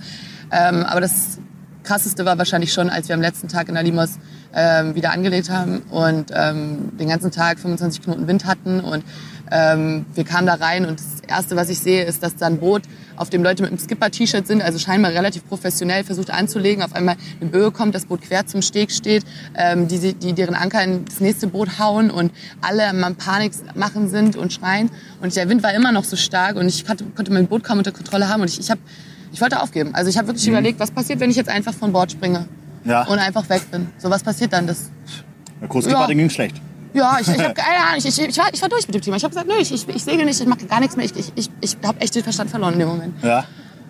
[0.51, 1.39] Ähm, aber das
[1.83, 4.19] krasseste war wahrscheinlich schon, als wir am letzten Tag in Alimos
[4.55, 9.03] ähm, wieder angelegt haben und ähm, den ganzen Tag 25 Knoten Wind hatten und
[9.51, 12.57] ähm, wir kamen da rein und das erste, was ich sehe, ist, dass da ein
[12.57, 12.83] Boot,
[13.15, 16.83] auf dem Leute mit einem Skipper-T-Shirt sind, also scheinbar relativ professionell versucht anzulegen.
[16.83, 19.23] Auf einmal eine Böe kommt, das Boot quer zum Steg steht,
[19.55, 22.31] ähm, die, die deren Anker in das nächste Boot hauen und
[22.61, 24.89] alle am Panik machen sind und schreien.
[25.21, 27.77] Und der Wind war immer noch so stark und ich konnte, konnte mein Boot kaum
[27.77, 28.79] unter Kontrolle haben und ich, ich, hab,
[29.31, 29.93] ich wollte aufgeben.
[29.93, 32.47] Also ich habe wirklich überlegt, was passiert, wenn ich jetzt einfach von Bord springe
[32.85, 33.03] Ja.
[33.07, 33.87] und einfach weg bin.
[33.97, 34.67] So, was passiert dann?
[34.67, 34.89] Das,
[35.61, 36.07] Der Kurzskipper, Ja.
[36.07, 36.61] ging schlecht.
[36.93, 37.97] ja, ich, ich habe keine Ahnung.
[37.97, 39.17] Ich, ich, ich, war, ich war durch mit dem Thema.
[39.17, 41.05] Ich habe gesagt, nö, ich, ich, ich segel nicht, ich mache gar nichts mehr.
[41.05, 43.23] Ich, ich, ich, ich habe echt den Verstand verloren in dem Moment.
[43.23, 43.39] Ja.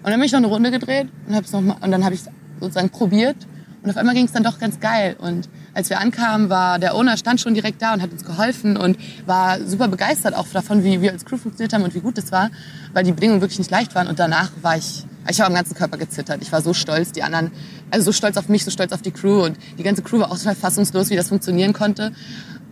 [0.03, 2.13] Und dann bin ich noch eine Runde gedreht und, hab's noch mal, und dann habe
[2.15, 2.21] ich
[2.59, 3.37] sozusagen probiert.
[3.81, 5.15] Und auf einmal ging es dann doch ganz geil.
[5.19, 8.77] Und als wir ankamen, war der Owner stand schon direkt da und hat uns geholfen
[8.77, 12.17] und war super begeistert auch davon, wie wir als Crew funktioniert haben und wie gut
[12.17, 12.49] es war,
[12.93, 14.07] weil die Bedingungen wirklich nicht leicht waren.
[14.07, 16.41] Und danach war ich, ich habe am ganzen Körper gezittert.
[16.41, 17.51] Ich war so stolz, die anderen,
[17.91, 19.43] also so stolz auf mich, so stolz auf die Crew.
[19.43, 22.11] Und die ganze Crew war auch total fassungslos, wie das funktionieren konnte.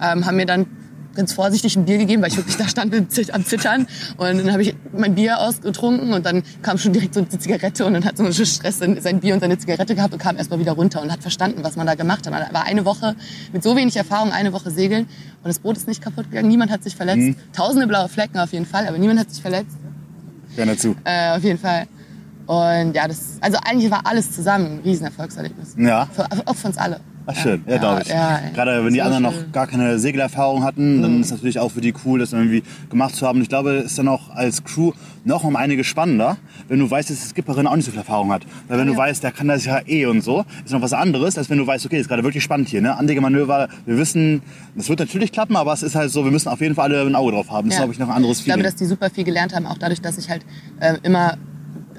[0.02, 0.66] Ähm, haben mir dann
[1.16, 3.88] ganz vorsichtig ein Bier gegeben, weil ich wirklich da stand am Zittern.
[4.18, 7.86] Und dann habe ich mein Bier ausgetrunken und dann kam schon direkt so eine Zigarette
[7.86, 10.60] und dann hat so einen Stress sein Bier und seine Zigarette gehabt und kam erstmal
[10.60, 12.34] wieder runter und hat verstanden, was man da gemacht hat.
[12.34, 13.16] Man war eine Woche
[13.52, 15.08] mit so wenig Erfahrung, eine Woche segeln
[15.44, 16.48] und das Boot ist nicht kaputt gegangen.
[16.48, 17.38] Niemand hat sich verletzt.
[17.54, 19.78] Tausende blaue Flecken auf jeden Fall, aber niemand hat sich verletzt.
[20.56, 20.96] Gerne zu.
[21.04, 21.88] Äh, auf jeden Fall.
[22.52, 25.76] Und ja, das, also eigentlich war alles zusammen ein Riesenerfolgserlebnis.
[25.78, 26.08] Ja.
[26.12, 27.00] Für, auch für uns alle.
[27.26, 28.10] Ach, schön, ja, glaube ich.
[28.10, 28.50] ja, ja.
[28.54, 29.34] Gerade wenn die anderen schön.
[29.40, 29.46] Mhm.
[29.46, 32.62] noch gar keine Segelerfahrung hatten, dann ist es natürlich auch für die cool, das irgendwie
[32.90, 33.42] gemacht zu haben.
[33.42, 34.92] Ich glaube, es ist dann auch als Crew
[35.24, 36.36] noch um einige spannender,
[36.68, 38.42] wenn du weißt, dass die Skipperin auch nicht so viel Erfahrung hat.
[38.68, 39.00] Weil wenn du Ja.
[39.00, 41.66] weißt, der kann das ja eh und so, ist noch was anderes, als wenn du
[41.66, 42.98] weißt, okay, ist gerade wirklich spannend hier, ne?
[42.98, 44.42] Anlegemanöver, wir wissen,
[44.76, 47.06] das wird natürlich klappen, aber es ist halt so, wir müssen auf jeden Fall alle
[47.08, 47.70] ein Auge drauf haben.
[47.70, 48.72] Das ist, glaube ich, noch ein anderes Ich glaube, Feeling.
[48.72, 50.44] dass die super viel gelernt haben, auch dadurch, dass ich halt
[50.82, 51.38] äh, immer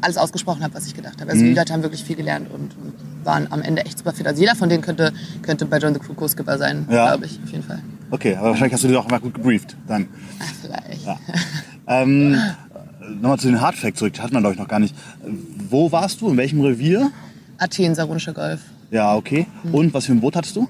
[0.03, 1.31] alles ausgesprochen habe, was ich gedacht habe.
[1.31, 1.49] Also Mhm.
[1.49, 2.93] die Leute haben wirklich viel gelernt und, und
[3.25, 4.27] waren am Ende echt super fit.
[4.27, 5.13] Also jeder von denen könnte,
[5.43, 7.09] könnte bei John the Crew Co-Skipper sein, Ja.
[7.09, 7.79] glaube ich, auf jeden Fall.
[8.11, 10.09] Okay, aber wahrscheinlich hast du dir auch mal gut gebrieft dann.
[10.41, 11.07] Ach, vielleicht.
[11.07, 11.19] Ja.
[11.87, 12.37] Ähm,
[13.21, 14.95] Nochmal zu den Hardfacts zurück, die hat man glaube ich noch gar nicht.
[15.69, 17.11] Wo warst du, in welchem Revier?
[17.59, 18.61] Athen, Saronischer Golf.
[18.91, 19.47] Ja, okay.
[19.73, 20.69] Und was für ein Boot hattest du?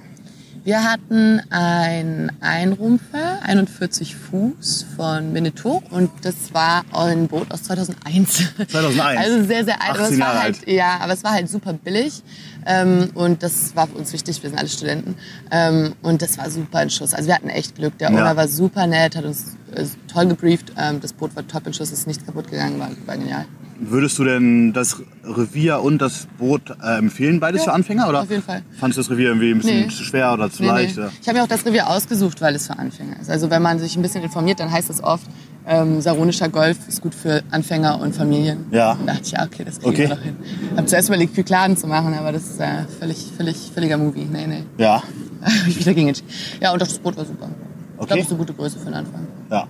[0.64, 8.44] Wir hatten ein Einrumpfer, 41 Fuß von Minneto und das war ein Boot aus 2001.
[8.68, 9.18] 2001?
[9.20, 9.90] Also sehr, sehr alt.
[9.90, 10.68] Aber 18 es war halt, alt.
[10.68, 12.22] ja, aber es war halt super billig
[12.64, 14.40] ähm, und das war für uns wichtig.
[14.40, 15.16] Wir sind alle Studenten
[15.50, 17.12] ähm, und das war super in Schuss.
[17.12, 17.98] Also wir hatten echt Glück.
[17.98, 18.16] Der Ja.
[18.20, 20.72] Owner war super nett, hat uns äh, toll gebrieft.
[20.78, 23.46] Ähm, das Boot war top in Schuss, ist nichts kaputt gegangen, war, war genial.
[23.84, 28.08] Würdest du denn das Revier und das Boot äh, empfehlen, beides Ja, für Anfänger?
[28.08, 28.62] Oder auf jeden Fall.
[28.78, 29.88] Fandest du das Revier irgendwie ein bisschen Nee.
[29.88, 30.96] zu schwer oder zu Nee, leicht?
[30.96, 31.02] nee.
[31.02, 31.10] Ja.
[31.20, 33.28] Ich habe mir auch das Revier ausgesucht, weil es für Anfänger ist.
[33.28, 35.26] Also wenn man sich ein bisschen informiert, dann heißt es oft,
[35.66, 38.66] ähm, Saronischer Golf ist gut für Anfänger und Familien.
[38.70, 38.92] Ja.
[38.92, 40.08] Und da dachte ich, ja, okay, das kriegen Okay.
[40.08, 40.36] wir doch hin.
[40.76, 44.28] Hab zuerst überlegt, Kykladen zu machen, aber das ist äh, völlig, völlig, völliger Movie.
[44.30, 44.62] Nee, nee.
[44.78, 45.02] Ja,
[45.68, 46.12] ich wieder gegen.
[46.60, 47.48] Ja, und doch, das Boot war super.
[47.48, 48.06] Ich Okay.
[48.06, 49.26] glaube, das ist eine gute Größe für den Anfang.
[49.50, 49.66] ja.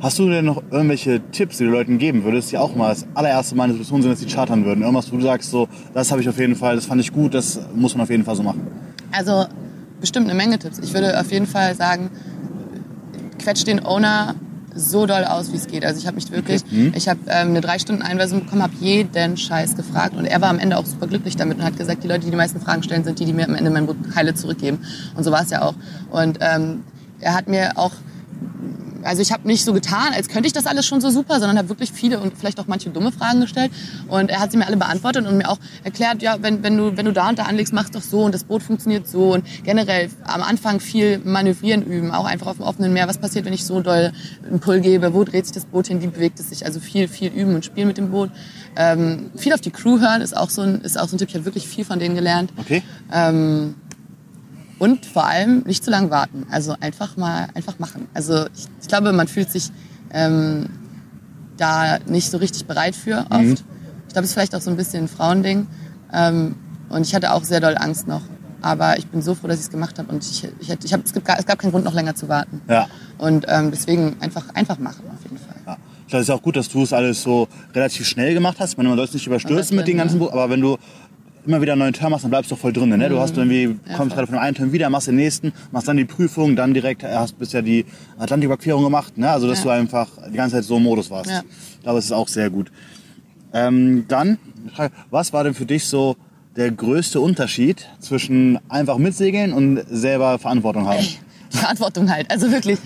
[0.00, 3.06] Hast du denn noch irgendwelche Tipps, die du Leuten geben würdest, die auch mal das
[3.14, 4.82] allererste Mal in der Situation sind, dass sie chartern würden?
[4.82, 7.32] Irgendwas, wo du sagst, so, das habe ich auf jeden Fall, das fand ich gut,
[7.32, 8.66] das muss man auf jeden Fall so machen.
[9.10, 9.46] Also
[10.00, 10.78] bestimmt eine Menge Tipps.
[10.80, 12.10] Ich würde auf jeden Fall sagen,
[13.38, 14.34] quetscht den Owner
[14.74, 15.84] so doll aus, wie es geht.
[15.86, 16.62] Also ich habe mich wirklich,
[16.94, 20.50] ich habe ähm, eine drei Stunden Einweisung bekommen, habe jeden Scheiß gefragt und er war
[20.50, 22.82] am Ende auch super glücklich damit und hat gesagt, die Leute, die die meisten Fragen
[22.82, 24.80] stellen, sind die, die mir am Ende mein Boot heile zurückgeben.
[25.14, 25.74] Und so war es ja auch.
[26.10, 26.84] Und ähm,
[27.20, 27.92] er hat mir auch
[29.06, 31.58] also ich habe nicht so getan, als könnte ich das alles schon so super, sondern
[31.58, 33.72] habe wirklich viele und vielleicht auch manche dumme Fragen gestellt.
[34.08, 36.96] Und er hat sie mir alle beantwortet und mir auch erklärt, ja, wenn, wenn, du,
[36.96, 39.34] wenn du da und da anlegst, machst doch so und das Boot funktioniert so.
[39.34, 43.08] Und generell am Anfang viel manövrieren üben, auch einfach auf dem offenen Meer.
[43.08, 44.12] Was passiert, wenn ich so doll
[44.46, 45.14] einen Pull gebe?
[45.14, 46.02] Wo dreht sich das Boot hin?
[46.02, 46.64] Wie bewegt es sich?
[46.64, 48.30] Also viel, viel üben und spielen mit dem Boot.
[48.76, 51.28] Ähm, viel auf die Crew hören ist auch so ein, ist auch so ein Tipp.
[51.28, 52.52] Ich habe wirklich viel von denen gelernt.
[52.58, 52.82] Okay.
[53.12, 53.74] Ähm,
[54.78, 56.46] und vor allem nicht zu lange warten.
[56.50, 58.08] Also einfach mal einfach machen.
[58.14, 59.70] Also ich, ich glaube, man fühlt sich
[60.12, 60.68] ähm,
[61.56, 63.40] da nicht so richtig bereit für oft.
[63.42, 63.52] Mhm.
[64.08, 65.66] Ich glaube, es ist vielleicht auch so ein bisschen ein Frauending.
[66.12, 66.56] Ähm,
[66.88, 68.22] und ich hatte auch sehr doll Angst noch.
[68.62, 70.12] Aber ich bin so froh, dass ich es gemacht habe.
[70.12, 72.28] Und ich, ich, hätte- ich hab, es, gibt, es gab keinen Grund, noch länger zu
[72.28, 72.60] warten.
[72.68, 72.86] Ja.
[73.18, 75.56] Und ähm, deswegen einfach, einfach machen, auf jeden Fall.
[75.66, 75.76] Ja.
[76.02, 78.72] Ich glaube, es ist auch gut, dass du es alles so relativ schnell gemacht hast.
[78.72, 80.18] Ich meine, man soll es nicht überstürzen mit den ganzen.
[80.18, 80.78] Buch, aber wenn du
[81.46, 82.90] immer wieder einen neuen Turn machst, dann bleibst du voll drin.
[82.90, 83.08] Ne?
[83.08, 84.16] Du hast irgendwie, kommst Mhm.
[84.16, 87.02] gerade von dem einen Turn wieder, machst den nächsten, machst dann die Prüfung, dann direkt
[87.04, 87.84] äh, hast bisher die
[88.18, 89.16] Atlantiküberquerung gemacht.
[89.18, 89.30] Ne?
[89.30, 89.64] Also, dass Ja.
[89.64, 91.30] du einfach die ganze Zeit so im Modus warst.
[91.30, 91.42] Ja.
[91.76, 92.70] Ich glaube, es ist auch sehr gut.
[93.52, 94.38] Ähm, dann,
[95.10, 96.16] was war denn für dich so
[96.56, 101.04] der größte Unterschied zwischen einfach mitsegeln und selber Verantwortung haben?
[101.50, 102.30] Verantwortung halt.
[102.30, 102.78] Also wirklich.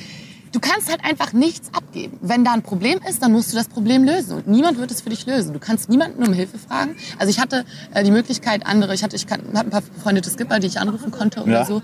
[0.52, 2.18] Du kannst halt einfach nichts abgeben.
[2.20, 4.36] Wenn da ein Problem ist, dann musst du das Problem lösen.
[4.38, 5.52] Und niemand wird es für dich lösen.
[5.52, 6.96] Du kannst niemanden um Hilfe fragen.
[7.18, 10.28] Also ich hatte äh, die Möglichkeit, andere, ich hatte, ich kann, hab ein paar befreundete
[10.28, 11.64] Skipper, die ich anrufen konnte oder Ja.
[11.64, 11.82] so.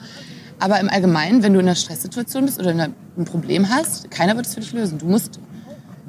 [0.59, 4.11] Aber im Allgemeinen, wenn du in einer Stresssituation bist oder in einer, ein Problem hast,
[4.11, 4.99] keiner wird es für dich lösen.
[4.99, 5.39] Du musst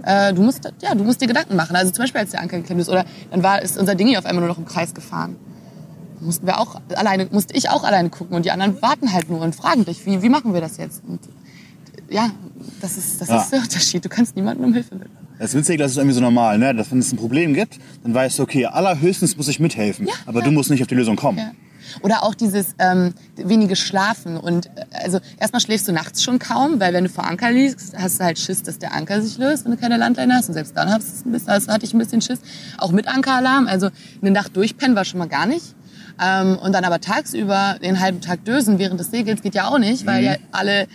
[0.03, 1.75] äh, du musst, ja, du musst dir Gedanken machen.
[1.75, 4.19] Also zum Beispiel, als der Anker geklemmt ist, oder dann war, ist unser Ding hier
[4.19, 5.35] auf einmal nur noch im Kreis gefahren.
[6.21, 9.41] Mussten wir auch alleine, musste ich auch alleine gucken und die anderen warten halt nur
[9.41, 11.03] und fragen dich, wie, wie machen wir das jetzt?
[11.07, 11.19] Und,
[12.09, 12.29] ja,
[12.81, 13.41] das ist, das Ja.
[13.41, 14.03] ist der Unterschied.
[14.05, 15.11] Du kannst niemanden um Hilfe bitten.
[15.39, 16.73] Das Winzig, das ist irgendwie so normal, ne?
[16.73, 20.13] dass wenn es ein Problem gibt, dann weißt du, okay, allerhöchstens muss ich mithelfen, Ja,
[20.25, 20.45] aber ja.
[20.45, 21.37] du musst nicht auf die Lösung kommen.
[21.37, 21.51] Ja.
[22.01, 24.35] Oder auch dieses ähm, wenige Schlafen.
[24.35, 27.95] Und äh, also erstmal schläfst du nachts schon kaum, weil wenn du vor Anker liegst,
[27.97, 30.49] hast du halt Schiss, dass der Anker sich löst, wenn du keine Landleine hast.
[30.49, 32.39] Und selbst dann hast du ein bisschen, also hatte ich ein bisschen Schiss.
[32.77, 33.67] Auch mit Ankeralarm.
[33.67, 33.89] Also
[34.21, 35.75] eine Nacht durchpennen war schon mal gar nicht.
[36.21, 39.77] Ähm, und dann aber tagsüber den halben Tag dösen während des Segels geht ja auch
[39.79, 40.87] nicht, weil ja alle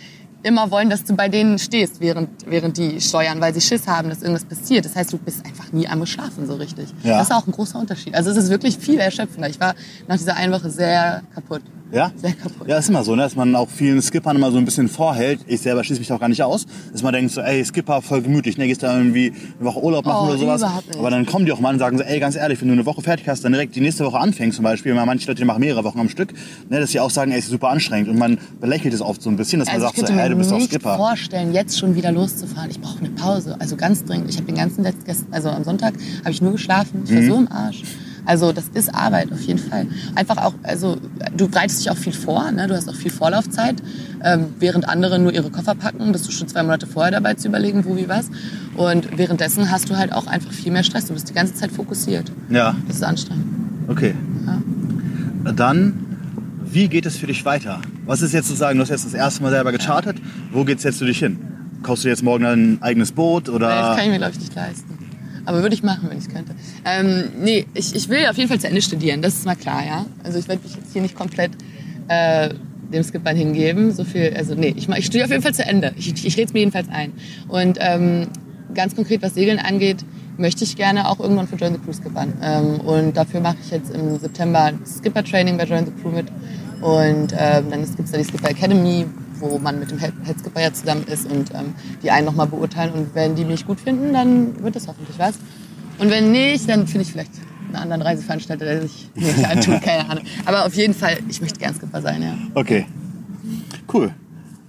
[0.43, 4.09] immer wollen, dass du bei denen stehst, während, während die steuern, weil sie Schiss haben,
[4.09, 4.85] dass irgendwas passiert.
[4.85, 6.89] Das heißt, du bist einfach nie am Schlafen so richtig.
[7.03, 7.17] Ja.
[7.17, 8.13] Das ist auch ein großer Unterschied.
[8.15, 9.49] Also es ist wirklich viel erschöpfender.
[9.49, 9.73] Ich war
[10.07, 11.61] nach dieser einen Woche sehr kaputt.
[11.93, 12.11] Ja?
[12.15, 12.67] Sehr kaputt.
[12.67, 13.21] Ja, ist immer so, ne?
[13.21, 15.41] dass man auch vielen Skippern immer so ein bisschen vorhält.
[15.47, 16.65] Ich selber schließe mich auch gar nicht aus.
[16.91, 18.65] Dass man denkt so, ey, Skipper, voll gemütlich, ne?
[18.67, 20.63] gehst da irgendwie eine Woche Urlaub machen Oh, oder sowas.
[20.97, 22.85] Aber dann kommen die auch mal und sagen so, ey, ganz ehrlich, wenn du eine
[22.87, 24.95] Woche fertig hast, dann direkt die nächste Woche anfängst zum Beispiel.
[24.95, 26.33] Weil manche Leute die machen mehrere Wochen am Stück,
[26.69, 26.79] ne?
[26.79, 28.09] dass sie auch sagen, ey, ist super anstrengend.
[28.09, 30.23] Und man belächelt es oft so ein bisschen, dass Also man ich sagt so, ey,
[30.23, 30.95] mir du bist doch nicht Skipper.
[30.97, 32.71] vorstellen, jetzt schon wieder loszufahren.
[32.71, 33.55] Ich brauche eine Pause.
[33.59, 34.29] Also ganz dringend.
[34.31, 37.03] Ich habe den ganzen letzten, also am Sonntag habe ich nur geschlafen.
[37.05, 37.15] Ich Mhm.
[37.17, 37.83] war so im Arsch.
[38.25, 39.85] Also das ist Arbeit auf jeden Fall.
[40.15, 40.97] Einfach auch, also
[41.35, 42.67] du bereitest dich auch viel vor, ne?
[42.67, 43.75] du hast auch viel Vorlaufzeit,
[44.23, 47.47] ähm, während andere nur ihre Koffer packen, bist du schon zwei Monate vorher dabei zu
[47.49, 48.29] überlegen, wo wie was.
[48.75, 51.05] Und währenddessen hast du halt auch einfach viel mehr Stress.
[51.07, 52.31] Du bist die ganze Zeit fokussiert.
[52.49, 53.45] Ja, Das ist anstrengend.
[53.87, 54.15] okay.
[55.55, 55.93] Dann,
[56.63, 57.81] wie geht es für dich weiter?
[58.05, 60.17] Was ist jetzt sozusagen, du hast jetzt das erste Mal selber gechartet.
[60.51, 61.37] Wo geht's jetzt für dich hin?
[61.83, 63.67] Kaufst du jetzt morgen ein eigenes Boot oder?
[63.67, 64.92] Das kann ich mir, glaube ich, nicht leisten.
[65.45, 66.55] Aber würde ich machen, wenn ich könnte.
[66.85, 69.85] Ähm, nee, ich, ich will auf jeden Fall zu Ende studieren, das ist mal klar,
[69.85, 70.05] ja.
[70.23, 71.51] Also ich werde mich jetzt hier nicht komplett
[72.07, 72.49] äh,
[72.91, 73.91] dem Skipbahn hingeben.
[73.91, 75.93] So viel, also nee, ich, ich studiere auf jeden Fall zu Ende.
[75.97, 77.11] Ich, ich, ich rede es mir jedenfalls ein.
[77.47, 78.27] Und ähm,
[78.73, 79.97] ganz konkret, was Segeln angeht,
[80.37, 82.33] möchte ich gerne auch irgendwann für Join the Crew skippern.
[82.41, 86.27] Ähm, und dafür mache ich jetzt im September Skipper-Training bei Join the Crew mit.
[86.81, 89.05] Und ähm, dann gibt es da die Skipper Academy,
[89.49, 92.93] wo man mit dem Skipper ja zusammen ist und ähm, die einen nochmal beurteilen.
[92.93, 95.35] Und wenn die mich gut finden, dann wird das hoffentlich was.
[95.99, 97.31] Und wenn nicht, dann finde ich vielleicht
[97.67, 100.23] einen anderen Reiseveranstalter, der sich mir nicht antut, keine Ahnung.
[100.45, 102.35] Aber auf jeden Fall, ich möchte gern Skipper sein, ja.
[102.53, 102.85] Okay.
[103.91, 104.11] Cool.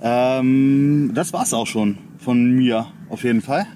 [0.03, 3.67] Ähm, das war's auch schon von mir auf jeden Fall.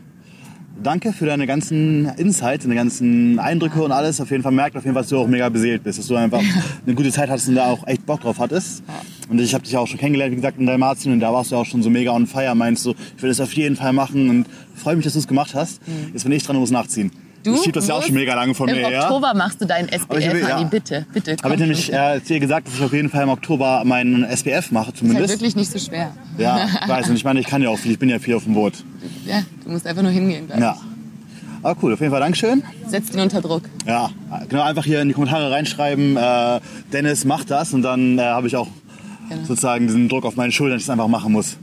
[0.80, 4.20] Danke für deine ganzen Insights, deine ganzen Eindrücke und alles.
[4.20, 6.14] Auf jeden Fall merkt auf jeden Fall, dass du auch mega beseelt bist, dass du
[6.14, 6.40] einfach
[6.87, 8.84] eine gute Zeit hattest und da auch echt Bock drauf hattest.
[9.28, 11.56] Und ich habe dich auch schon kennengelernt, wie gesagt, in Dalmatien und da warst du
[11.56, 14.30] auch schon so mega on fire, meinst du, ich will das auf jeden Fall machen
[14.30, 15.80] und freue mich, dass du es gemacht hast.
[16.12, 17.10] Jetzt bin ich dran und muss nachziehen.
[17.44, 19.02] ich schieb das ja auch schon mega lange von Im mir her.
[19.02, 20.54] Oktober machst du deinen Aber ich SPF, will- ja.
[20.56, 21.30] Manni, bitte, bitte.
[21.32, 24.24] Habe ich komm nämlich äh, dir gesagt, dass ich auf jeden Fall im Oktober meinen
[24.24, 25.28] SPF mache, ist halt zumindest.
[25.34, 26.12] wirklich nicht so schwer.
[26.38, 27.08] Ja, ich weiß.
[27.10, 27.92] Und ich meine, ich kann ja auch viel.
[27.92, 28.82] Ich bin ja viel auf dem Boot.
[29.26, 30.46] Ja, du musst einfach nur hingehen.
[30.46, 30.64] glaub ich.
[30.64, 30.76] Ja.
[31.62, 32.62] Aber cool, auf jeden Fall Dankeschön.
[32.86, 33.62] Setz ihn unter Druck.
[33.86, 34.10] Ja,
[34.48, 36.60] genau, einfach hier in die Kommentare reinschreiben, äh,
[36.92, 38.68] Dennis macht das und dann äh, habe ich auch
[39.28, 39.44] Genau.
[39.44, 41.58] sozusagen diesen Druck auf meine Schultern, dass ich es einfach machen muss.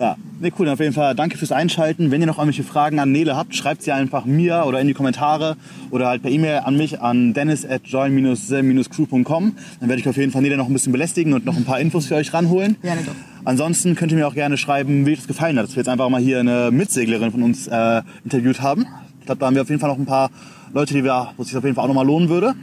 [0.00, 0.68] Ja, nee, cool.
[0.68, 2.12] Auf jeden Fall danke fürs Einschalten.
[2.12, 4.94] Wenn ihr noch irgendwelche Fragen an Nele habt, schreibt sie einfach mir oder in die
[4.94, 5.56] Kommentare
[5.90, 9.56] oder halt per E-Mail an mich an dennis at join-crew.com.
[9.80, 11.80] Dann werde ich auf jeden Fall Nele noch ein bisschen belästigen und noch ein paar
[11.80, 12.76] Infos für euch ranholen.
[12.80, 13.12] Gerne doch.
[13.44, 15.88] Ansonsten könnt ihr mir auch gerne schreiben, wie euch das gefallen hat, dass wir jetzt
[15.88, 18.86] einfach mal hier eine Mitseglerin von uns äh, interviewt haben.
[19.20, 20.30] Ich glaube, da haben wir auf jeden Fall noch ein paar
[20.72, 22.54] Leute, die wir, wo es sich auf jeden Fall auch nochmal lohnen würde.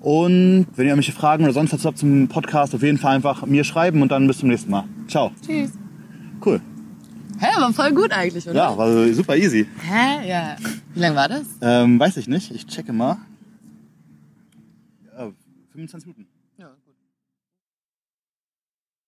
[0.00, 3.44] Und wenn ihr irgendwelche Fragen oder sonst was habt zum Podcast, auf jeden Fall einfach
[3.44, 4.84] mir schreiben und dann bis zum nächsten Mal.
[5.06, 5.30] Ciao.
[5.46, 5.72] Tschüss.
[6.44, 6.60] Cool.
[7.38, 8.56] Hä, aber voll gut eigentlich, oder?
[8.56, 9.66] Ja, war super easy.
[9.82, 10.28] Hä?
[10.28, 10.56] Ja.
[10.94, 11.42] Wie lange war das?
[11.60, 12.50] Ähm, weiß ich nicht.
[12.50, 13.18] Ich checke mal.
[15.16, 15.30] Ja,
[15.72, 16.29] 25 Minuten.